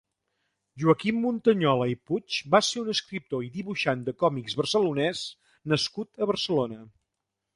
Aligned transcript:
Joaquim 0.83 1.19
Muntañola 1.25 1.85
i 1.91 1.97
Puig 2.11 2.37
va 2.55 2.61
ser 2.69 2.79
un 2.85 2.89
escriptor 2.95 3.45
i 3.47 3.51
dibuixant 3.59 4.01
de 4.07 4.15
còmics 4.23 4.57
barcelonès 4.61 5.23
nascut 5.75 6.25
a 6.27 6.33
Barcelona. 6.33 6.83